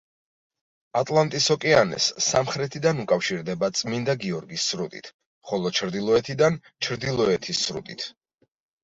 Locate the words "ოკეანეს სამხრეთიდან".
1.55-3.01